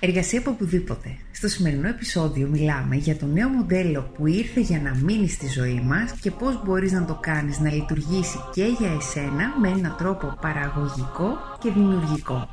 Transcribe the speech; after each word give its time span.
Εργασία 0.00 0.38
από 0.38 0.50
οπουδήποτε. 0.50 1.16
Στο 1.32 1.48
σημερινό 1.48 1.88
επεισόδιο 1.88 2.48
μιλάμε 2.48 2.96
για 2.96 3.16
το 3.16 3.26
νέο 3.26 3.48
μοντέλο 3.48 4.10
που 4.16 4.26
ήρθε 4.26 4.60
για 4.60 4.80
να 4.80 4.94
μείνει 4.94 5.28
στη 5.28 5.48
ζωή 5.48 5.80
μας 5.84 6.12
και 6.20 6.30
πώς 6.30 6.64
μπορείς 6.64 6.92
να 6.92 7.04
το 7.04 7.18
κάνεις 7.20 7.58
να 7.58 7.72
λειτουργήσει 7.72 8.38
και 8.52 8.64
για 8.64 8.90
εσένα 9.00 9.58
με 9.60 9.68
έναν 9.68 9.94
τρόπο 9.98 10.38
παραγωγικό 10.40 11.36
και 11.60 11.70
δημιουργικό. 11.70 12.48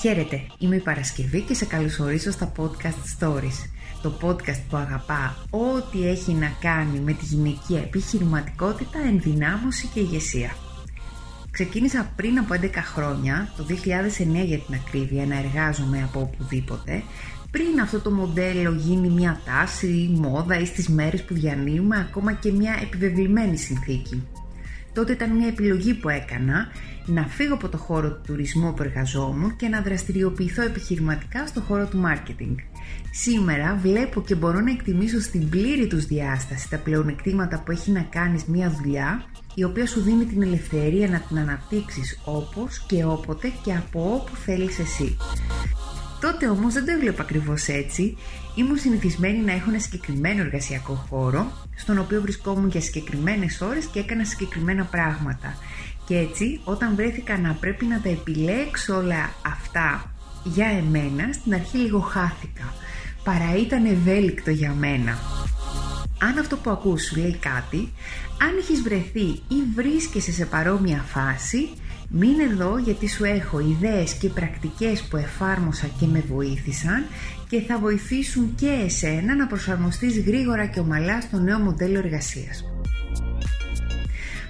Χαίρετε, 0.00 0.46
είμαι 0.58 0.76
η 0.76 0.80
Παρασκευή 0.80 1.40
και 1.40 1.54
σε 1.54 1.64
καλωσορίζω 1.64 2.30
στα 2.30 2.52
Podcast 2.56 3.18
Stories. 3.18 3.70
Το 4.02 4.12
podcast 4.22 4.60
που 4.68 4.76
αγαπά 4.76 5.36
ό,τι 5.50 6.08
έχει 6.08 6.32
να 6.32 6.56
κάνει 6.60 6.98
με 6.98 7.12
τη 7.12 7.24
γυναικεία 7.24 7.78
επιχειρηματικότητα, 7.78 8.98
ενδυνάμωση 8.98 9.86
και 9.86 10.00
ηγεσία. 10.00 10.50
Ξεκίνησα 11.58 12.12
πριν 12.16 12.38
από 12.38 12.54
11 12.54 12.68
χρόνια, 12.74 13.52
το 13.56 13.66
2009 13.68 14.44
για 14.44 14.58
την 14.58 14.74
ακρίβεια, 14.74 15.26
να 15.26 15.38
εργάζομαι 15.38 16.02
από 16.02 16.20
οπουδήποτε, 16.20 17.02
πριν 17.50 17.80
αυτό 17.82 18.00
το 18.00 18.10
μοντέλο 18.10 18.72
γίνει 18.72 19.08
μια 19.08 19.40
τάση, 19.44 20.10
μόδα 20.14 20.58
ή 20.58 20.64
στις 20.64 20.88
μέρες 20.88 21.22
που 21.22 21.34
διανύουμε 21.34 21.96
ακόμα 22.08 22.32
και 22.32 22.52
μια 22.52 22.78
επιβεβλημένη 22.82 23.56
συνθήκη. 23.56 24.26
Τότε 24.94 25.12
ήταν 25.12 25.30
μια 25.30 25.46
επιλογή 25.46 25.94
που 25.94 26.08
έκανα 26.08 26.66
να 27.06 27.26
φύγω 27.26 27.54
από 27.54 27.68
το 27.68 27.76
χώρο 27.76 28.12
του 28.12 28.20
τουρισμού 28.26 28.74
που 28.74 28.82
εργαζόμουν 28.82 29.56
και 29.56 29.68
να 29.68 29.80
δραστηριοποιηθώ 29.80 30.62
επιχειρηματικά 30.62 31.46
στο 31.46 31.60
χώρο 31.60 31.86
του 31.86 32.02
marketing. 32.06 32.54
Σήμερα 33.10 33.78
βλέπω 33.82 34.22
και 34.22 34.34
μπορώ 34.34 34.60
να 34.60 34.70
εκτιμήσω 34.70 35.20
στην 35.20 35.48
πλήρη 35.48 35.86
τους 35.86 36.04
διάσταση 36.06 36.70
τα 36.70 36.76
πλεονεκτήματα 36.76 37.62
που 37.62 37.70
έχει 37.70 37.90
να 37.90 38.00
κάνεις 38.00 38.44
μια 38.44 38.70
δουλειά 38.70 39.24
η 39.54 39.64
οποία 39.64 39.86
σου 39.86 40.00
δίνει 40.00 40.24
την 40.24 40.42
ελευθερία 40.42 41.08
να 41.08 41.20
την 41.20 41.38
αναπτύξεις 41.38 42.20
όπως 42.24 42.84
και 42.88 43.04
όποτε 43.04 43.52
και 43.64 43.72
από 43.72 44.14
όπου 44.14 44.36
θέλεις 44.36 44.78
εσύ. 44.78 45.16
Τότε 46.20 46.48
όμως 46.48 46.72
δεν 46.72 46.84
το 46.84 46.92
έβλεπα 46.92 47.22
ακριβώς 47.22 47.66
έτσι. 47.66 48.16
Ήμουν 48.54 48.76
συνηθισμένη 48.76 49.38
να 49.38 49.52
έχω 49.52 49.70
ένα 49.70 49.78
συγκεκριμένο 49.78 50.42
εργασιακό 50.42 50.94
χώρο, 51.08 51.52
στον 51.76 51.98
οποίο 51.98 52.20
βρισκόμουν 52.20 52.68
για 52.68 52.80
συγκεκριμένες 52.80 53.60
ώρες 53.60 53.84
και 53.86 53.98
έκανα 53.98 54.24
συγκεκριμένα 54.24 54.84
πράγματα. 54.84 55.56
Και 56.06 56.16
έτσι, 56.16 56.60
όταν 56.64 56.94
βρέθηκα 56.94 57.38
να 57.38 57.52
πρέπει 57.52 57.84
να 57.84 58.00
τα 58.00 58.08
επιλέξω 58.08 58.96
όλα 58.96 59.30
αυτά 59.46 60.12
για 60.44 60.66
εμένα, 60.66 61.32
στην 61.32 61.54
αρχή 61.54 61.76
λίγο 61.76 61.98
χάθηκα. 61.98 62.74
Παρά 63.24 63.56
ήταν 63.56 63.84
ευέλικτο 63.84 64.50
για 64.50 64.72
μένα. 64.72 65.18
Αν 66.20 66.38
αυτό 66.38 66.56
που 66.56 66.70
ακούς 66.70 67.02
σου 67.02 67.16
λέει 67.20 67.36
κάτι, 67.40 67.92
αν 68.42 68.56
έχεις 68.58 68.82
βρεθεί 68.82 69.26
ή 69.48 69.56
βρίσκεσαι 69.74 70.32
σε 70.32 70.44
παρόμοια 70.46 71.04
φάση, 71.06 71.68
Μείνε 72.10 72.42
εδώ 72.42 72.78
γιατί 72.78 73.08
σου 73.08 73.24
έχω 73.24 73.60
ιδέες 73.60 74.14
και 74.14 74.28
πρακτικές 74.28 75.02
που 75.02 75.16
εφάρμοσα 75.16 75.86
και 76.00 76.06
με 76.06 76.24
βοήθησαν 76.28 77.04
και 77.48 77.60
θα 77.60 77.78
βοηθήσουν 77.78 78.54
και 78.54 78.82
εσένα 78.84 79.34
να 79.34 79.46
προσαρμοστείς 79.46 80.18
γρήγορα 80.18 80.66
και 80.66 80.80
ομαλά 80.80 81.20
στο 81.20 81.38
νέο 81.38 81.58
μοντέλο 81.58 81.98
εργασίας. 81.98 82.64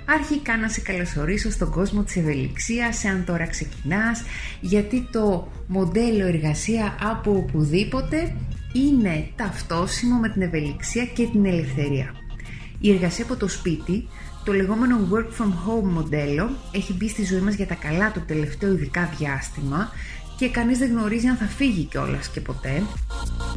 Αρχικά 0.05 0.57
να 0.57 0.69
σε 0.69 0.81
καλωσορίσω 0.81 1.51
στον 1.51 1.71
κόσμο 1.71 2.03
της 2.03 2.17
ευελιξίας, 2.17 3.05
αν 3.05 3.25
τώρα 3.25 3.47
ξεκινάς, 3.47 4.23
γιατί 4.61 5.09
το 5.13 5.53
μοντέλο 5.67 6.27
εργασία 6.27 6.97
από 7.01 7.37
οπουδήποτε 7.37 8.37
είναι 8.73 9.29
ταυτόσιμο 9.37 10.19
με 10.19 10.29
την 10.29 10.43
ευελιξία 10.43 11.05
και 11.05 11.27
την 11.27 11.47
ελευθερία. 11.47 12.15
Η 12.81 12.93
εργασία 12.93 13.25
από 13.25 13.37
το 13.37 13.49
σπίτι 13.49 14.09
το 14.49 14.55
λεγόμενο 14.55 15.09
work 15.13 15.43
from 15.43 15.47
home 15.47 15.91
μοντέλο 15.91 16.51
έχει 16.73 16.93
μπει 16.93 17.09
στη 17.09 17.25
ζωή 17.25 17.41
μας 17.41 17.55
για 17.55 17.67
τα 17.67 17.75
καλά 17.75 18.13
το 18.13 18.21
τελευταίο 18.21 18.73
ειδικά 18.73 19.13
διάστημα 19.19 19.91
και 20.37 20.49
κανείς 20.49 20.79
δεν 20.79 20.91
γνωρίζει 20.91 21.27
αν 21.27 21.37
θα 21.37 21.47
φύγει 21.47 21.85
κιόλας 21.85 22.29
και 22.29 22.41
ποτέ. 22.41 22.83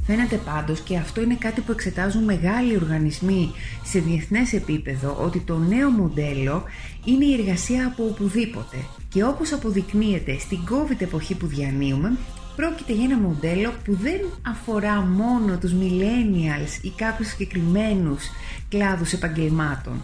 Φαίνεται 0.05 0.35
πάντως 0.35 0.79
και 0.79 0.97
αυτό 0.97 1.21
είναι 1.21 1.35
κάτι 1.35 1.61
που 1.61 1.71
εξετάζουν 1.71 2.23
μεγάλοι 2.23 2.75
οργανισμοί 2.75 3.51
σε 3.83 3.99
διεθνές 3.99 4.53
επίπεδο 4.53 5.17
ότι 5.21 5.39
το 5.39 5.57
νέο 5.57 5.89
μοντέλο 5.89 6.63
είναι 7.05 7.25
η 7.25 7.33
εργασία 7.33 7.87
από 7.87 8.03
οπουδήποτε 8.03 8.77
και 9.09 9.23
όπως 9.23 9.53
αποδεικνύεται 9.53 10.37
στην 10.39 10.59
COVID 10.69 11.01
εποχή 11.01 11.35
που 11.35 11.47
διανύουμε 11.47 12.17
πρόκειται 12.55 12.93
για 12.93 13.03
ένα 13.03 13.17
μοντέλο 13.17 13.73
που 13.83 13.95
δεν 13.95 14.21
αφορά 14.47 15.01
μόνο 15.01 15.57
τους 15.57 15.71
millennials 15.73 16.83
ή 16.83 16.89
κάποιους 16.95 17.29
συγκεκριμένους 17.29 18.23
κλάδους 18.69 19.13
επαγγελμάτων 19.13 20.01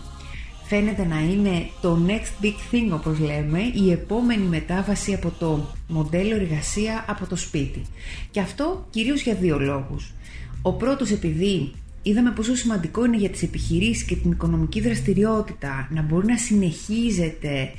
φαίνεται 0.67 1.05
να 1.05 1.19
είναι 1.19 1.69
το 1.81 1.97
next 2.07 2.43
big 2.43 2.73
thing 2.73 2.89
όπως 2.93 3.19
λέμε, 3.19 3.59
η 3.59 3.91
επόμενη 3.91 4.43
μετάβαση 4.43 5.13
από 5.13 5.33
το 5.39 5.75
μοντέλο 5.87 6.35
εργασία 6.35 7.05
από 7.07 7.25
το 7.25 7.35
σπίτι. 7.35 7.81
Και 8.31 8.39
αυτό 8.39 8.87
κυρίως 8.89 9.21
για 9.21 9.33
δύο 9.33 9.59
λόγους. 9.59 10.11
Ο 10.61 10.73
πρώτος 10.73 11.11
επειδή 11.11 11.71
είδαμε 12.01 12.31
πόσο 12.31 12.55
σημαντικό 12.55 13.05
είναι 13.05 13.17
για 13.17 13.29
τις 13.29 13.43
επιχειρήσεις 13.43 14.03
και 14.03 14.15
την 14.15 14.31
οικονομική 14.31 14.81
δραστηριότητα 14.81 15.87
να 15.91 16.01
μπορεί 16.01 16.27
να 16.27 16.37
συνεχίζεται 16.37 17.71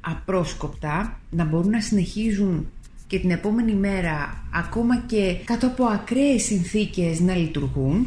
απρόσκοπτα, 0.00 1.20
να 1.30 1.44
μπορούν 1.44 1.70
να 1.70 1.80
συνεχίζουν 1.80 2.66
και 3.06 3.18
την 3.18 3.30
επόμενη 3.30 3.74
μέρα 3.74 4.44
ακόμα 4.54 4.96
και 5.06 5.36
κάτω 5.44 5.66
από 5.66 5.84
ακραίες 5.84 6.42
συνθήκες 6.42 7.20
να 7.20 7.34
λειτουργούν 7.34 8.06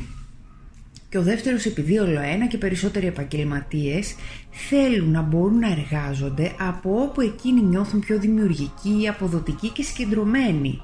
και 1.09 1.17
ο 1.17 1.21
δεύτερος 1.21 1.65
επειδή 1.65 1.97
όλο 1.97 2.19
ένα 2.19 2.47
και 2.47 2.57
περισσότεροι 2.57 3.07
επαγγελματίες 3.07 4.15
θέλουν 4.49 5.11
να 5.11 5.21
μπορούν 5.21 5.59
να 5.59 5.71
εργάζονται 5.71 6.51
από 6.59 7.01
όπου 7.01 7.21
εκείνοι 7.21 7.61
νιώθουν 7.61 7.99
πιο 7.99 8.19
δημιουργικοί, 8.19 9.07
αποδοτικοί 9.09 9.69
και 9.69 9.83
συγκεντρωμένοι. 9.83 10.81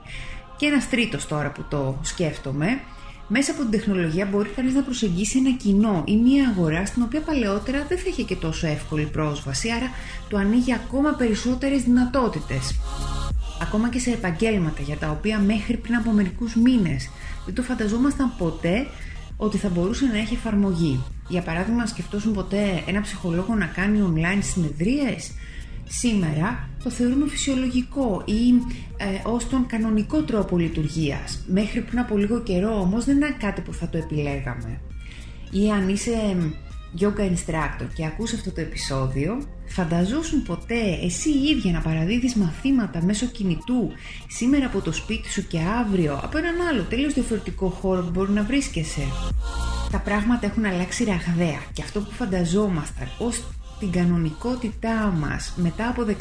Και 0.58 0.66
ένας 0.66 0.90
τρίτος 0.90 1.28
τώρα 1.28 1.52
που 1.52 1.66
το 1.70 2.00
σκέφτομαι, 2.02 2.68
μέσα 3.28 3.52
από 3.52 3.62
την 3.62 3.72
τεχνολογία 3.72 4.26
μπορεί 4.26 4.50
κανείς 4.50 4.74
να 4.74 4.82
προσεγγίσει 4.82 5.38
ένα 5.38 5.52
κοινό 5.52 6.04
ή 6.06 6.16
μια 6.18 6.50
αγορά 6.50 6.86
στην 6.86 7.02
οποία 7.04 7.22
παλαιότερα 7.22 7.86
δεν 7.88 7.98
θα 7.98 8.04
είχε 8.08 8.24
και 8.24 8.36
τόσο 8.36 8.68
εύκολη 8.68 9.06
πρόσβαση, 9.06 9.70
άρα 9.70 9.90
του 10.30 10.38
ανοίγει 10.38 10.74
ακόμα 10.74 11.12
περισσότερες 11.12 11.84
δυνατότητες. 11.84 12.80
Ακόμα 13.62 13.90
και 13.90 14.00
σε 14.00 14.12
επαγγέλματα 14.12 14.82
για 14.82 14.96
τα 14.96 15.10
οποία 15.10 15.40
μέχρι 15.40 15.78
πριν 15.78 15.96
από 15.96 16.12
μερικούς 16.12 16.56
μήνες 16.56 17.10
δεν 17.46 17.54
το 17.54 17.62
φανταζόμασταν 17.62 18.34
ποτέ 18.38 18.88
ότι 19.38 19.58
θα 19.58 19.70
μπορούσε 19.70 20.06
να 20.06 20.18
έχει 20.18 20.34
εφαρμογή. 20.34 21.04
Για 21.28 21.42
παράδειγμα, 21.42 21.86
σκεφτόσουν 21.86 22.34
ποτέ 22.34 22.84
ένα 22.88 23.02
ψυχολόγο 23.02 23.56
να 23.56 23.66
κάνει 23.66 24.14
online 24.14 24.40
συνεδρίες; 24.42 25.32
Σήμερα 25.88 26.70
το 26.84 26.90
θεωρούμε 26.90 27.28
φυσιολογικό 27.28 28.22
ή 28.26 28.50
ε, 28.98 29.06
ως 29.24 29.50
τον 29.50 29.66
κανονικό 29.66 30.22
τρόπο 30.22 30.58
λειτουργίας. 30.58 31.44
Μέχρι 31.48 31.82
πριν 31.82 32.00
από 32.00 32.18
λίγο 32.18 32.42
καιρό 32.42 32.80
όμως 32.80 33.06
δεν 33.06 33.16
είναι 33.16 33.36
κάτι 33.40 33.62
που 33.62 33.74
θα 33.74 33.90
το 33.90 33.98
επιλέγαμε. 33.98 34.80
Ή 35.52 35.72
αν 35.72 35.90
είσαι 35.90 36.38
yoga 37.00 37.32
instructor 37.32 37.88
και 37.94 38.06
ακούς 38.06 38.34
αυτό 38.34 38.52
το 38.52 38.62
επεισόδιο, 38.62 39.42
φανταζόσουν 39.66 40.44
ποτέ 40.44 41.00
εσύ 41.04 41.30
η 41.30 41.44
ίδια 41.44 41.72
να 41.72 41.82
παραδίδεις 41.82 42.36
μαθήματα 42.36 43.04
μέσω 43.04 43.26
κινητού 43.26 43.92
σήμερα 44.28 44.66
από 44.66 44.82
το 44.82 44.92
σπίτι 44.92 45.32
σου 45.32 45.48
και 45.48 45.60
αύριο 45.60 46.20
από 46.24 46.38
έναν 46.38 46.56
άλλο 46.70 46.82
τελείως 46.82 47.14
διαφορετικό 47.14 47.70
χώρο 47.70 48.02
που 48.02 48.10
μπορεί 48.10 48.32
να 48.32 48.44
βρίσκεσαι. 48.44 49.02
Τα 49.92 50.00
πράγματα 50.00 50.46
έχουν 50.46 50.66
αλλάξει 50.66 51.04
ραγδαία 51.04 51.64
και 51.74 51.82
αυτό 51.82 52.00
που 52.00 52.12
φανταζόμασταν 52.12 53.08
ως 53.18 53.44
την 53.80 53.92
κανονικότητά 53.92 55.14
μας 55.20 55.54
μετά 55.56 55.90
από 55.90 56.06
15 56.06 56.14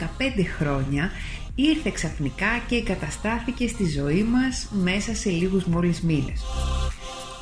χρόνια 0.58 1.10
ήρθε 1.54 1.90
ξαφνικά 1.90 2.46
και 2.68 2.76
εγκαταστάθηκε 2.76 3.68
στη 3.68 3.88
ζωή 3.88 4.22
μας 4.22 4.68
μέσα 4.82 5.14
σε 5.14 5.30
λίγους 5.30 5.64
μόλις 5.64 6.00
μήνες. 6.00 6.42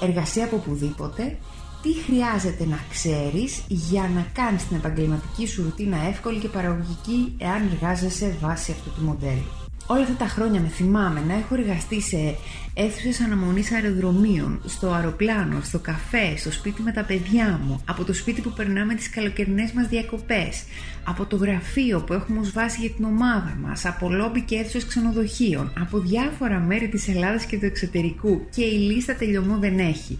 Εργασία 0.00 0.44
από 0.44 0.56
οπουδήποτε 0.56 1.38
τι 1.82 1.94
χρειάζεται 1.94 2.66
να 2.66 2.78
ξέρεις 2.90 3.62
για 3.68 4.10
να 4.14 4.26
κάνεις 4.32 4.66
την 4.66 4.76
επαγγελματική 4.76 5.46
σου 5.46 5.62
ρουτίνα 5.62 5.96
εύκολη 6.08 6.38
και 6.38 6.48
παραγωγική 6.48 7.34
εάν 7.38 7.68
εργάζεσαι 7.72 8.36
βάσει 8.40 8.72
αυτού 8.72 8.90
του 8.90 9.04
μοντέλου. 9.04 9.62
Όλα 9.86 10.02
αυτά 10.02 10.14
τα 10.14 10.26
χρόνια 10.26 10.60
με 10.60 10.68
θυμάμαι 10.68 11.22
να 11.26 11.34
έχω 11.34 11.54
εργαστεί 11.54 12.00
σε 12.00 12.36
αίθουσες 12.74 13.20
αναμονής 13.20 13.72
αεροδρομίων, 13.72 14.60
στο 14.66 14.90
αεροπλάνο, 14.90 15.60
στο 15.62 15.78
καφέ, 15.78 16.36
στο 16.36 16.52
σπίτι 16.52 16.82
με 16.82 16.92
τα 16.92 17.04
παιδιά 17.04 17.60
μου, 17.66 17.80
από 17.88 18.04
το 18.04 18.14
σπίτι 18.14 18.40
που 18.40 18.50
περνάμε 18.50 18.94
τις 18.94 19.10
καλοκαιρινές 19.10 19.72
μας 19.72 19.86
διακοπές, 19.86 20.64
από 21.04 21.26
το 21.26 21.36
γραφείο 21.36 22.00
που 22.00 22.12
έχουμε 22.12 22.40
ως 22.40 22.50
βάση 22.50 22.80
για 22.80 22.90
την 22.90 23.04
ομάδα 23.04 23.58
μας, 23.60 23.84
από 23.84 24.10
λόμπι 24.10 24.40
και 24.42 24.56
αίθουσες 24.56 24.86
ξενοδοχείων, 24.86 25.72
από 25.80 25.98
διάφορα 25.98 26.58
μέρη 26.58 26.88
της 26.88 27.08
Ελλάδας 27.08 27.44
και 27.44 27.58
του 27.58 27.64
εξωτερικού 27.64 28.48
και 28.50 28.64
η 28.64 28.78
λίστα 28.78 29.14
τελειωμό 29.14 29.58
δεν 29.58 29.78
έχει. 29.78 30.18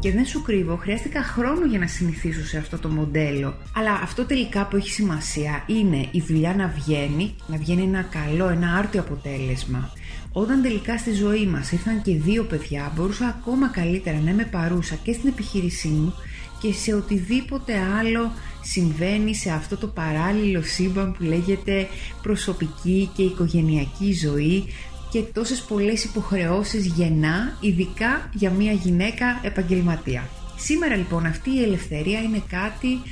Και 0.00 0.12
δεν 0.12 0.26
σου 0.26 0.42
κρύβω, 0.42 0.76
χρειάστηκα 0.76 1.22
χρόνο 1.22 1.66
για 1.66 1.78
να 1.78 1.86
συνηθίσω 1.86 2.44
σε 2.44 2.58
αυτό 2.58 2.78
το 2.78 2.88
μοντέλο. 2.88 3.54
Αλλά 3.74 3.92
αυτό 3.92 4.24
τελικά 4.24 4.66
που 4.66 4.76
έχει 4.76 4.90
σημασία 4.90 5.64
είναι 5.66 6.08
η 6.10 6.22
δουλειά 6.26 6.54
να 6.54 6.68
βγαίνει, 6.68 7.34
να 7.46 7.56
βγαίνει 7.56 7.82
ένα 7.82 8.02
καλό, 8.02 8.48
ένα 8.48 8.76
άρτιο 8.76 9.00
αποτέλεσμα. 9.00 9.92
Όταν 10.32 10.62
τελικά 10.62 10.98
στη 10.98 11.12
ζωή 11.12 11.46
μας 11.46 11.72
ήρθαν 11.72 12.02
και 12.02 12.14
δύο 12.14 12.44
παιδιά, 12.44 12.92
μπορούσα 12.96 13.26
ακόμα 13.26 13.68
καλύτερα 13.68 14.18
να 14.18 14.30
είμαι 14.30 14.44
παρούσα 14.44 14.94
και 14.94 15.12
στην 15.12 15.28
επιχείρησή 15.28 15.88
μου 15.88 16.14
και 16.60 16.72
σε 16.72 16.94
οτιδήποτε 16.94 17.72
άλλο 17.98 18.32
συμβαίνει 18.62 19.34
σε 19.34 19.50
αυτό 19.50 19.76
το 19.76 19.86
παράλληλο 19.86 20.62
σύμπαν 20.62 21.12
που 21.12 21.22
λέγεται 21.22 21.88
προσωπική 22.22 23.10
και 23.14 23.22
οικογενειακή 23.22 24.12
ζωή 24.12 24.64
και 25.10 25.22
τόσες 25.22 25.60
πολλές 25.60 26.04
υποχρεώσεις 26.04 26.86
γεννά, 26.86 27.56
ειδικά 27.60 28.30
για 28.32 28.50
μια 28.50 28.72
γυναίκα 28.72 29.40
επαγγελματία. 29.42 30.28
Σήμερα 30.56 30.96
λοιπόν 30.96 31.26
αυτή 31.26 31.50
η 31.50 31.62
ελευθερία 31.62 32.20
είναι 32.20 32.42
κάτι 32.48 33.02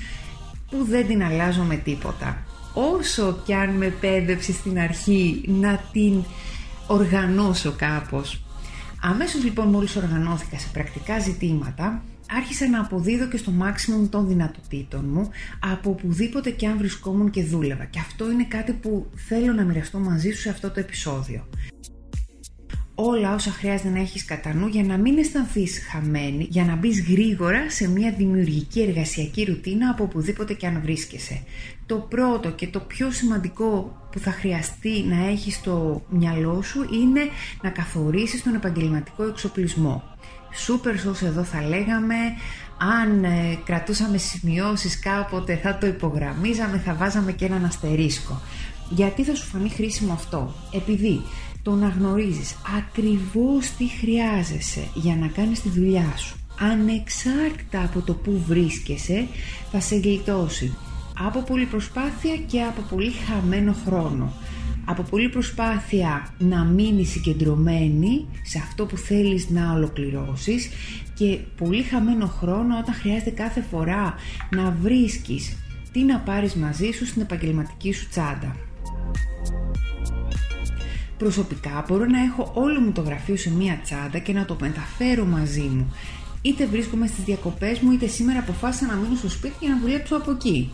που 0.71 0.85
δεν 0.85 1.07
την 1.07 1.23
αλλάζω 1.23 1.63
με 1.63 1.77
τίποτα. 1.77 2.47
Όσο 2.75 3.41
κι 3.45 3.55
αν 3.55 3.71
με 3.71 3.87
πέδεψε 3.87 4.53
στην 4.53 4.79
αρχή 4.79 5.43
να 5.47 5.81
την 5.93 6.25
οργανώσω 6.87 7.75
κάπως. 7.77 8.41
Αμέσως 9.03 9.45
λοιπόν 9.45 9.69
μόλις 9.69 9.97
οργανώθηκα 9.97 10.59
σε 10.59 10.69
πρακτικά 10.73 11.19
ζητήματα, 11.19 12.03
άρχισα 12.31 12.69
να 12.69 12.81
αποδίδω 12.81 13.29
και 13.29 13.37
στο 13.37 13.53
maximum 13.61 14.09
των 14.11 14.29
δυνατοτήτων 14.29 15.05
μου 15.13 15.31
από 15.61 15.91
οπουδήποτε 15.91 16.51
και 16.51 16.67
αν 16.67 16.79
βρισκόμουν 16.79 17.31
και 17.31 17.45
δούλευα. 17.45 17.85
Και 17.85 17.99
αυτό 17.99 18.31
είναι 18.31 18.45
κάτι 18.45 18.73
που 18.73 19.07
θέλω 19.15 19.53
να 19.53 19.65
μοιραστώ 19.65 19.99
μαζί 19.99 20.31
σου 20.31 20.41
σε 20.41 20.49
αυτό 20.49 20.71
το 20.71 20.81
επεισόδιο 20.81 21.47
όλα 23.01 23.35
όσα 23.35 23.51
χρειάζεται 23.51 23.89
να 23.89 24.01
έχεις 24.01 24.25
κατά 24.25 24.55
νου 24.55 24.67
για 24.67 24.83
να 24.83 24.97
μην 24.97 25.19
αισθανθείς 25.19 25.79
χαμένη, 25.91 26.47
για 26.51 26.65
να 26.65 26.77
μπεις 26.77 27.03
γρήγορα 27.09 27.71
σε 27.71 27.89
μια 27.89 28.13
δημιουργική 28.13 28.81
εργασιακή 28.83 29.45
ρουτίνα 29.45 29.91
από 29.91 30.05
οπουδήποτε 30.05 30.55
και 30.55 30.67
αν 30.67 30.81
βρίσκεσαι. 30.83 31.43
Το 31.87 31.97
πρώτο 31.97 32.51
και 32.51 32.67
το 32.67 32.81
πιο 32.81 33.11
σημαντικό 33.11 33.97
που 34.13 34.19
θα 34.19 34.31
χρειαστεί 34.31 35.03
να 35.03 35.29
έχεις 35.29 35.55
στο 35.55 36.03
μυαλό 36.09 36.63
σου 36.63 36.87
είναι 36.95 37.21
να 37.63 37.71
καθορίσεις 37.71 38.43
τον 38.43 38.55
επαγγελματικό 38.55 39.23
εξοπλισμό. 39.23 40.03
Super 40.67 41.09
sauce 41.09 41.23
εδώ 41.23 41.43
θα 41.43 41.63
λέγαμε, 41.69 42.15
αν 42.79 43.25
ε, 43.25 43.59
κρατούσαμε 43.65 44.19
σημειώσεις 44.19 44.99
κάποτε 44.99 45.57
θα 45.57 45.79
το 45.79 45.87
υπογραμμίζαμε, 45.87 46.79
θα 46.79 46.95
βάζαμε 46.95 47.33
και 47.33 47.45
έναν 47.45 47.65
αστερίσκο. 47.65 48.41
Γιατί 48.89 49.25
θα 49.25 49.35
σου 49.35 49.45
φανεί 49.45 49.69
χρήσιμο 49.69 50.13
αυτό; 50.13 50.55
Επειδή 50.73 51.23
το 51.63 51.75
να 51.75 51.89
γνωρίζεις 51.89 52.57
ακριβώς 52.77 53.71
τι 53.71 53.89
χρειάζεσαι 53.89 54.89
για 54.95 55.17
να 55.17 55.27
κάνεις 55.27 55.61
τη 55.61 55.69
δουλειά 55.69 56.13
σου 56.17 56.37
ανεξάρτητα 56.61 57.85
από 57.85 58.01
το 58.01 58.15
που 58.15 58.43
βρίσκεσαι 58.47 59.27
θα 59.71 59.81
σε 59.81 59.97
γλιτώσει 59.97 60.77
από 61.27 61.41
πολλή 61.41 61.65
προσπάθεια 61.65 62.37
και 62.37 62.63
από 62.63 62.81
πολύ 62.91 63.11
χαμένο 63.11 63.75
χρόνο 63.87 64.33
από 64.91 65.03
πολλή 65.03 65.29
προσπάθεια 65.29 66.35
να 66.39 66.65
μείνει 66.65 67.05
συγκεντρωμένη 67.05 68.27
σε 68.43 68.59
αυτό 68.59 68.87
που 68.87 68.97
θέλεις 68.97 69.51
να 69.51 69.73
ολοκληρώσεις 69.73 70.69
και 71.15 71.39
πολύ 71.57 71.83
χαμένο 71.83 72.27
χρόνο 72.27 72.79
όταν 72.79 72.95
χρειάζεται 72.95 73.31
κάθε 73.31 73.65
φορά 73.71 74.15
να 74.51 74.77
βρίσκεις 74.81 75.57
τι 75.93 76.03
να 76.03 76.19
πάρεις 76.19 76.55
μαζί 76.55 76.91
σου 76.91 77.07
στην 77.07 77.23
επαγγελματική 77.23 77.93
σου 77.93 78.09
τσάντα. 78.09 78.57
Προσωπικά 81.19 81.85
μπορώ 81.89 82.05
να 82.05 82.23
έχω 82.23 82.51
όλο 82.55 82.81
μου 82.81 82.93
το 82.93 83.01
γραφείο 83.01 83.37
σε 83.37 83.51
μία 83.51 83.81
τσάντα 83.83 84.19
και 84.19 84.33
να 84.33 84.45
το 84.45 84.57
μεταφέρω 84.61 85.25
μαζί 85.25 85.71
μου. 85.75 85.93
Είτε 86.43 86.67
βρίσκομαι 86.67 87.07
στις 87.07 87.25
διακοπές 87.25 87.79
μου 87.79 87.93
είτε 87.93 88.07
σήμερα 88.07 88.39
αποφάσισα 88.39 88.87
να 88.87 88.95
μείνω 88.95 89.17
στο 89.17 89.29
σπίτι 89.29 89.55
για 89.61 89.69
να 89.69 89.81
δουλέψω 89.81 90.17
από 90.17 90.31
εκεί. 90.31 90.73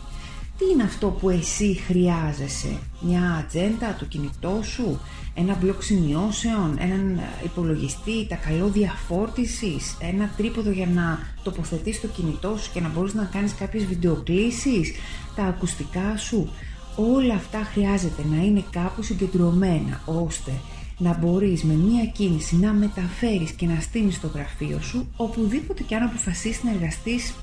Τι 0.57 0.65
είναι 0.71 0.83
αυτό 0.83 1.07
που 1.07 1.29
εσύ 1.29 1.73
χρειάζεσαι, 1.73 2.77
μια 2.99 3.43
ατζέντα, 3.43 3.95
το 3.99 4.05
κινητό 4.05 4.59
σου, 4.63 4.99
ένα 5.33 5.55
μπλοκ 5.55 5.83
σημειώσεων, 5.83 6.75
έναν 6.79 7.19
υπολογιστή, 7.43 8.27
τα 8.27 8.35
καλώδια 8.35 8.91
φόρτισης, 9.07 9.97
ένα 9.99 10.29
τρίποδο 10.37 10.69
για 10.71 10.87
να 10.87 11.19
τοποθετείς 11.43 12.01
το 12.01 12.07
κινητό 12.07 12.57
σου 12.57 12.71
και 12.73 12.81
να 12.81 12.89
μπορείς 12.89 13.13
να 13.13 13.23
κάνεις 13.23 13.53
κάποιες 13.53 13.85
βιντεοκλήσεις, 13.85 14.91
τα 15.35 15.43
ακουστικά 15.43 16.17
σου 16.17 16.49
όλα 16.95 17.33
αυτά 17.33 17.63
χρειάζεται 17.63 18.23
να 18.31 18.43
είναι 18.43 18.63
κάπου 18.71 19.01
συγκεντρωμένα 19.01 20.01
ώστε 20.05 20.51
να 20.97 21.17
μπορείς 21.17 21.63
με 21.63 21.73
μία 21.73 22.05
κίνηση 22.05 22.55
να 22.55 22.73
μεταφέρεις 22.73 23.51
και 23.51 23.65
να 23.65 23.79
στείλεις 23.79 24.21
το 24.21 24.27
γραφείο 24.27 24.81
σου 24.81 25.07
οπουδήποτε 25.15 25.83
και 25.83 25.95
αν 25.95 26.03
αποφασίσεις 26.03 26.63
να 26.63 26.71
εργαστείς 26.71 27.33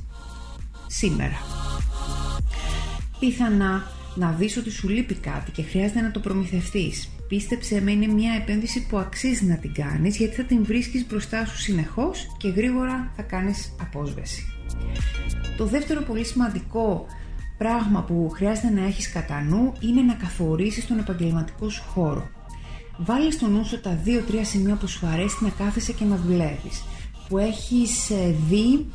σήμερα. 0.87 1.62
Πιθανά 3.23 3.83
να 4.15 4.31
δεις 4.31 4.57
ότι 4.57 4.71
σου 4.71 4.89
λείπει 4.89 5.15
κάτι 5.15 5.51
και 5.51 5.63
χρειάζεται 5.63 6.01
να 6.01 6.11
το 6.11 6.21
προμηθευτείς. 6.21 7.09
Πίστεψε 7.29 7.81
με 7.81 7.91
είναι 7.91 8.07
μια 8.07 8.33
επένδυση 8.33 8.87
που 8.87 8.99
αξίζει 8.99 9.45
να 9.45 9.57
την 9.57 9.73
κάνεις 9.73 10.17
γιατί 10.17 10.35
θα 10.35 10.43
την 10.43 10.65
βρίσκεις 10.65 11.07
μπροστά 11.07 11.47
σου 11.47 11.57
συνεχώς 11.57 12.37
και 12.37 12.49
γρήγορα 12.49 13.13
θα 13.17 13.23
κάνεις 13.23 13.73
απόσβεση. 13.81 14.45
Το 15.57 15.65
δεύτερο 15.65 16.01
πολύ 16.01 16.25
σημαντικό 16.25 17.07
πράγμα 17.59 18.03
που 18.03 18.31
χρειάζεται 18.35 18.71
να 18.71 18.85
έχεις 18.85 19.13
κατά 19.13 19.43
νου 19.43 19.73
είναι 19.81 20.03
να 20.03 20.15
καθορίσεις 20.15 20.87
τον 20.87 20.99
επαγγελματικό 20.99 21.69
σου 21.69 21.83
χώρο. 21.83 22.31
Βάλε 22.97 23.31
στο 23.31 23.47
νου 23.49 23.65
σου 23.65 23.81
τα 23.81 23.99
2-3 24.05 24.11
σημεία 24.43 24.75
που 24.75 24.87
σου 24.87 25.07
αρέσει 25.07 25.45
να 25.45 25.49
κάθεσαι 25.49 25.93
και 25.93 26.05
να 26.05 26.17
δουλεύεις. 26.17 26.85
Που 27.29 27.39
έχεις 27.39 28.11
ε, 28.11 28.35
δει 28.49 28.87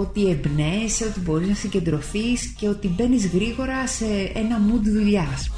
ότι 0.00 0.30
εμπνέεσαι, 0.30 1.04
ότι 1.04 1.20
μπορείς 1.20 1.48
να 1.48 1.54
συγκεντρωθείς 1.54 2.46
και 2.58 2.68
ότι 2.68 2.88
μπαίνεις 2.88 3.26
γρήγορα 3.26 3.86
σε 3.86 4.04
ένα 4.34 4.60
mood 4.68 4.82
δουλειάς. 4.82 5.50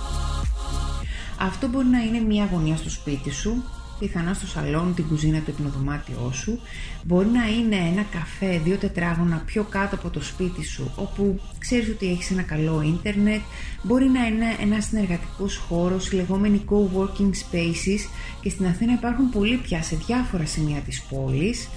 Αυτό 1.40 1.68
μπορεί 1.68 1.86
να 1.86 1.98
είναι 1.98 2.20
μια 2.20 2.48
γωνία 2.52 2.76
στο 2.76 2.90
σπίτι 2.90 3.30
σου, 3.30 3.62
πιθανά 3.98 4.34
στο 4.34 4.46
σαλόνι, 4.46 4.92
την 4.92 5.06
κουζίνα, 5.08 5.38
το 5.38 5.52
υπνοδωμάτιό 5.58 6.30
σου. 6.32 6.60
Μπορεί 7.02 7.28
να 7.28 7.48
είναι 7.48 7.76
ένα 7.76 8.02
καφέ 8.02 8.60
δύο 8.64 8.76
τετράγωνα 8.76 9.42
πιο 9.46 9.62
κάτω 9.62 9.94
από 9.94 10.10
το 10.10 10.22
σπίτι 10.22 10.64
σου, 10.64 10.90
όπου 10.96 11.40
ξέρεις 11.58 11.88
ότι 11.88 12.10
έχεις 12.10 12.30
ένα 12.30 12.42
καλό 12.42 12.82
ίντερνετ. 12.82 13.40
Μπορεί 13.82 14.08
να 14.08 14.26
είναι 14.26 14.46
ένας 14.60 14.84
συνεργατικός 14.84 15.56
χώρος, 15.56 16.12
λεγόμενοι 16.12 16.64
co-working 16.70 17.30
spaces 17.30 18.00
και 18.40 18.50
στην 18.50 18.66
Αθήνα 18.66 18.92
υπάρχουν 18.92 19.30
πολλοί 19.30 19.56
πια 19.56 19.82
σε 19.82 19.96
διάφορα 20.06 20.46
σημεία 20.46 20.80
της 20.80 21.02
πόλης. 21.02 21.68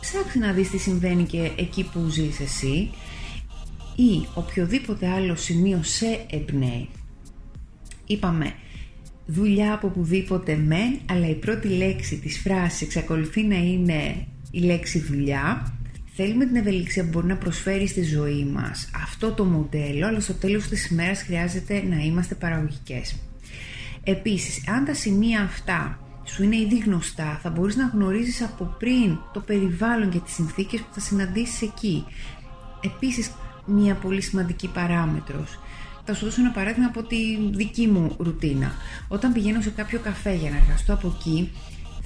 Ψάξε 0.00 0.38
να 0.38 0.52
δεις 0.52 0.70
τι 0.70 0.78
συμβαίνει 0.78 1.24
και 1.24 1.50
εκεί 1.56 1.84
που 1.92 2.08
ζεις 2.08 2.40
εσύ 2.40 2.90
ή 3.96 4.26
οποιοδήποτε 4.34 5.08
άλλο 5.08 5.36
σημείο 5.36 5.80
σε 5.82 6.26
εμπνέει. 6.30 6.88
Είπαμε, 8.06 8.52
δουλειά 9.26 9.72
από 9.72 9.86
οπουδήποτε 9.86 10.56
με, 10.56 11.00
αλλά 11.10 11.28
η 11.28 11.34
πρώτη 11.34 11.68
λέξη 11.68 12.16
της 12.16 12.38
φράσης 12.38 12.80
εξακολουθεί 12.80 13.42
να 13.42 13.56
είναι 13.56 14.26
η 14.50 14.60
λέξη 14.60 14.98
δουλειά. 14.98 15.72
Θέλουμε 16.14 16.46
την 16.46 16.56
ευελιξία 16.56 17.02
που 17.04 17.08
μπορεί 17.08 17.26
να 17.26 17.36
προσφέρει 17.36 17.86
στη 17.86 18.02
ζωή 18.02 18.44
μας 18.44 18.90
αυτό 19.02 19.32
το 19.32 19.44
μοντέλο, 19.44 20.06
αλλά 20.06 20.20
στο 20.20 20.34
τέλος 20.34 20.66
της 20.66 20.86
ημέρας 20.86 21.22
χρειάζεται 21.22 21.82
να 21.88 21.96
είμαστε 21.96 22.34
παραγωγικές. 22.34 23.16
Επίσης, 24.04 24.68
αν 24.68 24.84
τα 24.84 24.94
σημεία 24.94 25.40
αυτά 25.42 26.07
σου 26.28 26.42
είναι 26.42 26.56
ήδη 26.56 26.78
γνωστά, 26.78 27.38
θα 27.42 27.50
μπορείς 27.50 27.76
να 27.76 27.90
γνωρίζεις 27.94 28.42
από 28.42 28.74
πριν 28.78 29.18
το 29.32 29.40
περιβάλλον 29.40 30.10
και 30.10 30.18
τις 30.18 30.34
συνθήκες 30.34 30.80
που 30.80 30.86
θα 30.92 31.00
συναντήσεις 31.00 31.62
εκεί. 31.62 32.04
Επίσης, 32.80 33.30
μια 33.66 33.94
πολύ 33.94 34.20
σημαντική 34.20 34.68
παράμετρος 34.68 35.58
θα 36.10 36.16
σου 36.16 36.24
δώσω 36.24 36.40
ένα 36.40 36.50
παράδειγμα 36.50 36.86
από 36.86 37.02
τη 37.02 37.16
δική 37.50 37.86
μου 37.86 38.16
ρουτίνα. 38.18 38.72
Όταν 39.08 39.32
πηγαίνω 39.32 39.60
σε 39.60 39.70
κάποιο 39.70 39.98
καφέ 39.98 40.34
για 40.34 40.50
να 40.50 40.56
εργαστώ 40.56 40.92
από 40.92 41.14
εκεί, 41.18 41.52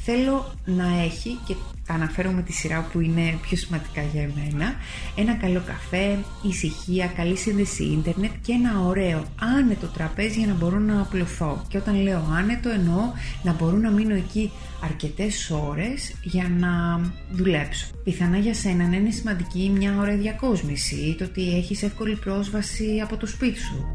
θέλω 0.04 0.54
να 0.64 1.02
έχει, 1.02 1.38
και 1.46 1.54
τα 1.86 1.94
αναφέρω 1.94 2.30
με 2.30 2.42
τη 2.42 2.52
σειρά 2.52 2.88
που 2.92 3.00
είναι 3.00 3.38
πιο 3.42 3.56
σημαντικά 3.56 4.02
για 4.02 4.22
εμένα, 4.22 4.74
ένα 5.16 5.34
καλό 5.34 5.62
καφέ, 5.66 6.18
ησυχία, 6.42 7.06
καλή 7.06 7.36
σύνδεση 7.36 7.84
ίντερνετ 7.84 8.30
και 8.42 8.52
ένα 8.52 8.80
ωραίο 8.80 9.24
άνετο 9.58 9.86
τραπέζι 9.86 10.38
για 10.38 10.46
να 10.46 10.54
μπορώ 10.54 10.78
να 10.78 11.00
απλωθώ. 11.00 11.62
Και 11.68 11.78
όταν 11.78 12.02
λέω 12.02 12.22
άνετο 12.36 12.68
εννοώ 12.68 13.12
να 13.42 13.52
μπορώ 13.52 13.76
να 13.76 13.90
μείνω 13.90 14.14
εκεί 14.14 14.50
αρκετές 14.84 15.50
ώρες 15.50 16.14
για 16.22 16.48
να 16.58 17.00
δουλέψω. 17.30 17.86
Πιθανά 18.04 18.38
για 18.38 18.54
σένα 18.54 18.88
να 18.88 18.96
είναι 18.96 19.10
σημαντική 19.10 19.72
μια 19.74 19.96
ώρα 20.00 20.16
διακόσμηση 20.16 20.94
ή 20.94 21.14
το 21.14 21.24
ότι 21.24 21.56
έχεις 21.56 21.82
εύκολη 21.82 22.16
πρόσβαση 22.16 23.00
από 23.02 23.16
το 23.16 23.26
σπίτι 23.26 23.58
σου. 23.58 23.90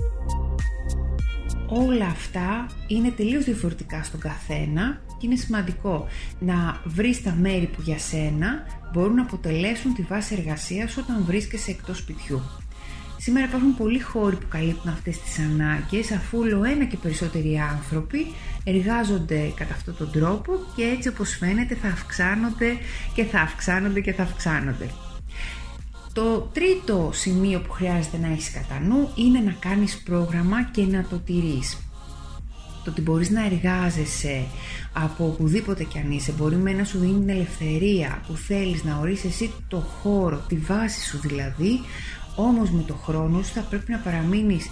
Όλα 1.70 2.06
αυτά 2.06 2.66
είναι 2.88 3.10
τελείως 3.10 3.44
διαφορετικά 3.44 4.04
στον 4.04 4.20
καθένα 4.20 5.02
και 5.18 5.26
είναι 5.26 5.36
σημαντικό 5.36 6.08
να 6.40 6.82
βρεις 6.86 7.24
τα 7.24 7.36
μέρη 7.42 7.66
που 7.66 7.82
για 7.82 7.98
σένα 7.98 8.66
μπορούν 8.94 9.16
να 9.16 9.22
αποτελέσουν 9.22 9.94
τη 9.94 10.02
βάση 10.02 10.36
εργασίας 10.40 10.98
όταν 10.98 11.24
βρίσκεσαι 11.26 11.72
εκτός 11.72 11.98
σπιτιού. 11.98 12.42
Σήμερα 13.18 13.46
υπάρχουν 13.46 13.76
πολλοί 13.76 14.00
χώροι 14.00 14.36
που 14.36 14.48
καλύπτουν 14.50 14.92
αυτές 14.92 15.20
τις 15.20 15.40
ανάγκες 15.40 16.12
αφού 16.12 16.38
όλο 16.38 16.64
ένα 16.64 16.86
και 16.86 16.98
περισσότεροι 16.98 17.58
άνθρωποι 17.58 18.26
εργάζονται 18.64 19.52
κατά 19.56 19.74
αυτόν 19.74 19.98
τον 19.98 20.12
τρόπο 20.12 20.52
και 20.76 20.84
έτσι 20.84 21.08
όπως 21.08 21.38
φαίνεται 21.38 21.76
θα 21.76 21.88
αυξάνονται 21.88 22.78
και 23.14 23.24
θα 23.24 23.40
αυξάνονται 23.40 24.02
και 24.02 24.14
θα 24.14 24.24
αυξάνονται. 24.24 24.90
Το 26.14 26.50
τρίτο 26.54 27.10
σημείο 27.14 27.60
που 27.60 27.72
χρειάζεται 27.72 28.18
να 28.18 28.28
έχεις 28.28 28.52
κατά 28.52 28.80
νου 28.80 29.10
είναι 29.16 29.40
να 29.40 29.52
κάνεις 29.52 30.02
πρόγραμμα 30.04 30.64
και 30.64 30.86
να 30.86 31.04
το 31.10 31.20
τηρείς. 31.20 31.87
Το 32.88 32.94
ότι 32.94 33.02
μπορείς 33.02 33.30
να 33.30 33.46
εργάζεσαι 33.46 34.46
από 34.94 35.26
οπουδήποτε 35.26 35.84
κι 35.84 35.98
αν 35.98 36.12
είσαι, 36.12 36.32
μπορεί 36.38 36.56
με 36.56 36.74
να 36.74 36.84
σου 36.84 37.00
δίνει 37.00 37.20
την 37.20 37.30
ελευθερία 37.30 38.22
που 38.28 38.36
θέλεις 38.36 38.84
να 38.84 38.98
ορίσεις 38.98 39.26
εσύ 39.26 39.52
το 39.68 39.78
χώρο, 39.78 40.46
τη 40.48 40.56
βάση 40.56 41.10
σου 41.10 41.20
δηλαδή, 41.20 41.80
όμως 42.36 42.72
με 42.72 42.84
το 42.88 42.94
χρόνο 42.94 43.42
σου 43.42 43.54
θα 43.54 43.62
πρέπει 43.62 43.92
να 43.92 43.98
παραμείνεις 43.98 44.70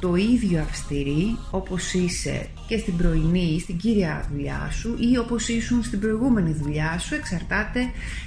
το 0.00 0.14
ίδιο 0.14 0.60
αυστηρή 0.60 1.36
όπως 1.50 1.92
είσαι 1.92 2.46
και 2.66 2.78
στην 2.78 2.96
πρωινή 2.96 3.54
ή 3.54 3.60
στην 3.60 3.76
κύρια 3.76 4.28
δουλειά 4.30 4.68
σου 4.70 4.96
ή 5.12 5.18
όπως 5.18 5.48
ήσουν 5.48 5.82
στην 5.82 6.00
προηγούμενη 6.00 6.52
δουλειά 6.52 6.98
σου 6.98 7.14
εξαρτάται 7.14 7.80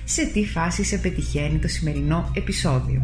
σε 0.04 0.26
τι 0.26 0.46
φάση 0.46 0.84
σε 0.84 0.98
πετυχαίνει 0.98 1.60
το 1.60 1.68
σημερινό 1.68 2.32
επεισόδιο. 2.34 3.02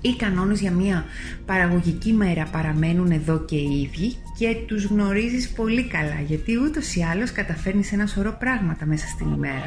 Οι 0.00 0.16
κανόνες 0.16 0.60
για 0.60 0.70
μια 0.70 1.04
παραγωγική 1.46 2.12
μέρα 2.12 2.44
παραμένουν 2.44 3.10
εδώ 3.10 3.44
και 3.44 3.56
οι 3.56 3.80
ίδιοι 3.80 4.16
και 4.38 4.54
τους 4.66 4.84
γνωρίζεις 4.84 5.50
πολύ 5.50 5.84
καλά 5.88 6.20
γιατί 6.26 6.56
ούτως 6.56 6.94
ή 6.94 7.02
άλλως 7.02 7.32
καταφέρνεις 7.32 7.92
ένα 7.92 8.06
σωρό 8.06 8.36
πράγματα 8.38 8.86
μέσα 8.86 9.06
στην 9.06 9.32
ημέρα. 9.32 9.62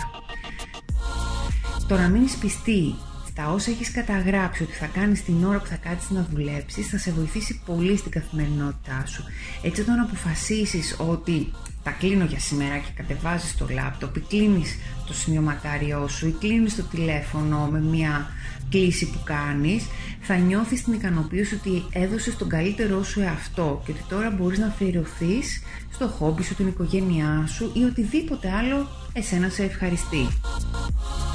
Το 1.87 1.95
να 1.95 2.07
μείνεις 2.07 2.37
πιστή 2.37 2.95
τα 3.37 3.51
όσα 3.51 3.71
έχεις 3.71 3.91
καταγράψει 3.91 4.63
ότι 4.63 4.71
θα 4.71 4.85
κάνεις 4.85 5.23
την 5.23 5.43
ώρα 5.45 5.59
που 5.59 5.65
θα 5.65 5.75
κάτσεις 5.75 6.09
να 6.09 6.27
δουλέψεις 6.31 6.87
θα 6.87 6.97
σε 6.97 7.11
βοηθήσει 7.11 7.61
πολύ 7.65 7.97
στην 7.97 8.11
καθημερινότητά 8.11 9.03
σου. 9.05 9.23
Έτσι 9.61 9.81
όταν 9.81 9.99
αποφασίσεις 9.99 10.95
ότι 10.97 11.51
τα 11.83 11.91
κλείνω 11.91 12.25
για 12.25 12.39
σήμερα 12.39 12.77
και 12.77 12.91
κατεβάζεις 12.95 13.57
το 13.57 13.67
λάπτοπ 13.69 14.15
ή 14.15 14.19
κλείνεις 14.19 14.77
το 15.07 15.13
σημειωματάριό 15.13 16.07
σου 16.07 16.27
ή 16.27 16.31
κλείνεις 16.39 16.75
το 16.75 16.83
τηλέφωνο 16.83 17.67
με 17.71 17.79
μια 17.79 18.27
κλίση 18.69 19.09
που 19.09 19.19
κάνεις 19.23 19.85
θα 20.21 20.35
νιώθεις 20.35 20.83
την 20.83 20.93
ικανοποίηση 20.93 21.55
ότι 21.55 21.83
έδωσες 21.91 22.35
τον 22.35 22.49
καλύτερό 22.49 23.03
σου 23.03 23.21
εαυτό 23.21 23.81
και 23.85 23.91
ότι 23.91 24.03
τώρα 24.09 24.29
μπορείς 24.29 24.59
να 24.59 24.67
αφιερωθείς 24.67 25.61
στο 25.93 26.07
χόμπι 26.07 26.43
σου, 26.43 26.55
την 26.55 26.67
οικογένειά 26.67 27.43
σου 27.47 27.71
ή 27.73 27.83
οτιδήποτε 27.83 28.51
άλλο 28.51 28.89
εσένα 29.13 29.49
σε 29.49 29.63
ευχαριστεί. 29.63 30.27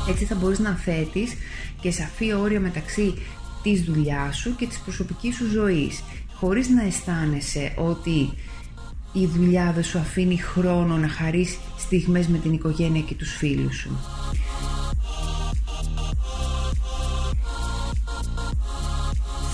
Έτσι 0.09 0.25
θα 0.25 0.35
μπορείς 0.35 0.59
να 0.59 0.75
θέτεις 0.75 1.33
και 1.83 1.91
σαφή 1.91 2.33
όρια 2.33 2.61
μεταξύ 2.61 3.15
της 3.63 3.83
δουλειάς 3.83 4.37
σου 4.37 4.57
και 4.57 4.67
της 4.67 4.79
προσωπικής 4.79 5.37
σου 5.37 5.47
ζωής 5.47 6.03
χωρίς 6.35 6.69
να 6.69 6.83
αισθάνεσαι 6.83 7.75
ότι 7.77 8.33
η 9.13 9.27
δουλειά 9.27 9.73
δεν 9.75 9.85
σου 9.85 9.99
αφήνει 9.99 10.37
χρόνο 10.37 10.97
να 10.97 11.09
χαρείς 11.09 11.59
στιγμές 11.79 12.27
με 12.29 12.39
την 12.39 12.53
οικογένεια 12.53 13.01
και 13.01 13.15
τους 13.15 13.37
φίλους 13.37 13.77
σου. 13.77 13.99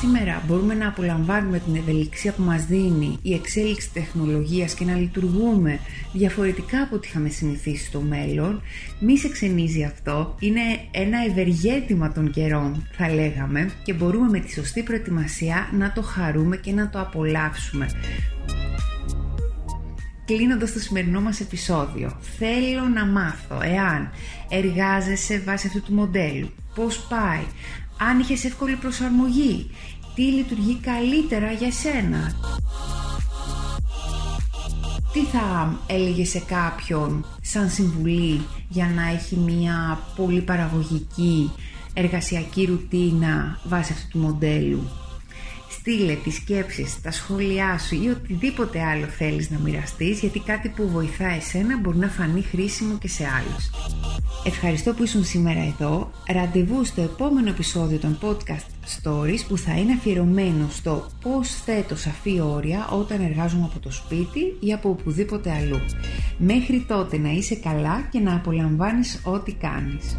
Σήμερα 0.01 0.43
μπορούμε 0.47 0.75
να 0.75 0.89
απολαμβάνουμε 0.89 1.59
την 1.59 1.75
ευελιξία 1.75 2.33
που 2.33 2.43
μας 2.43 2.65
δίνει 2.65 3.19
η 3.23 3.35
εξέλιξη 3.35 3.91
τεχνολογίας 3.93 4.75
και 4.75 4.85
να 4.85 4.95
λειτουργούμε 4.95 5.81
διαφορετικά 6.13 6.83
από 6.83 6.97
ό,τι 6.97 7.09
είχαμε 7.09 7.29
συνηθίσει 7.29 7.85
στο 7.85 8.01
μέλλον. 8.01 8.63
Μη 9.01 9.19
σε 9.19 9.29
ξενίζει 9.29 9.85
αυτό, 9.85 10.35
είναι 10.39 10.61
ένα 10.91 11.25
ευεργέτημα 11.25 12.13
των 12.13 12.31
καιρών 12.31 12.89
θα 12.93 13.15
λέγαμε 13.15 13.71
και 13.83 13.93
μπορούμε 13.93 14.29
με 14.29 14.41
τη 14.41 14.53
σωστή 14.53 14.83
προετοιμασία 14.83 15.69
να 15.73 15.93
το 15.93 16.03
χαρούμε 16.03 16.57
και 16.57 16.73
να 16.73 16.91
το 16.91 17.01
απολαύσουμε. 17.01 17.87
Κλείνοντας 20.25 20.73
το 20.73 20.79
σημερινό 20.79 21.21
μας 21.21 21.41
επεισόδιο, 21.41 22.21
θέλω 22.39 22.89
να 22.95 23.07
μάθω 23.07 23.61
εάν 23.63 24.11
εργάζεσαι 24.49 25.43
βάσει 25.47 25.67
αυτού 25.67 25.83
του 25.83 25.93
μοντέλου, 25.93 26.51
πώς 26.75 27.07
πάει, 27.09 27.43
αν 27.99 28.19
είχες 28.21 28.45
εύκολη 28.45 28.77
προσαρμογή, 28.77 29.71
τι 30.15 30.23
λειτουργεί 30.23 30.77
καλύτερα 30.77 31.53
για 31.53 31.73
σένα; 31.73 32.35
Τι 35.13 35.25
θα 35.25 35.79
έλεγε 35.87 36.25
σε 36.25 36.39
κάποιον 36.39 37.27
σαν 37.43 37.71
συμβουλή 37.71 38.47
για 38.69 38.87
να 38.87 39.09
έχει 39.09 39.37
μια 39.37 39.99
πολύ 40.17 40.41
παραγωγική 40.41 41.51
εργασιακή 41.95 42.65
ρουτίνα 42.65 43.59
βάσει 43.65 43.93
αυτού 43.93 44.09
του 44.09 44.19
μοντέλου; 44.19 44.83
Στείλε 45.91 46.15
τις 46.15 46.35
σκέψεις, 46.35 47.01
τα 47.01 47.11
σχόλιά 47.11 47.79
σου 47.79 47.95
ή 47.95 48.09
οτιδήποτε 48.09 48.83
άλλο 48.83 49.07
θέλεις 49.07 49.51
να 49.51 49.59
μοιραστείς 49.59 50.21
γιατί 50.21 50.39
κάτι 50.41 50.69
που 50.69 50.89
βοηθά 50.89 51.27
εσένα 51.27 51.79
μπορεί 51.79 51.97
να 51.97 52.09
φανεί 52.09 52.43
χρήσιμο 52.43 52.99
και 52.99 53.09
σε 53.09 53.25
άλλους. 53.25 53.71
Ευχαριστώ 54.45 54.95
που 54.95 55.03
ήσουν 55.03 55.25
σήμερα 55.25 55.61
εδώ. 55.61 56.11
Ραντεβού 56.33 56.85
στο 56.85 57.01
επόμενο 57.01 57.49
επεισόδιο 57.49 57.99
των 57.99 58.19
podcast 58.23 58.67
stories 59.03 59.41
που 59.49 59.57
θα 59.59 59.79
είναι 59.79 59.93
αφιερωμένο 59.93 60.69
στο 60.71 61.07
πώς 61.23 61.49
θέτω 61.49 61.97
σαφή 61.97 62.41
όρια 62.41 62.89
όταν 62.89 63.21
εργάζομαι 63.21 63.65
από 63.65 63.79
το 63.79 63.91
σπίτι 63.91 64.57
ή 64.61 64.73
από 64.73 64.89
οπουδήποτε 64.89 65.51
αλλού. 65.51 65.81
Μέχρι 66.39 66.85
τότε 66.89 67.19
να 67.19 67.31
είσαι 67.31 67.55
καλά 67.55 68.09
και 68.11 68.19
να 68.19 68.35
απολαμβάνεις 68.35 69.21
ό,τι 69.25 69.53
κάνεις. 69.53 70.17